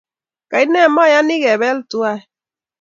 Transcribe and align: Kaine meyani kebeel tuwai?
Kaine 0.51 0.81
meyani 0.95 1.35
kebeel 1.43 1.79
tuwai? 1.89 2.19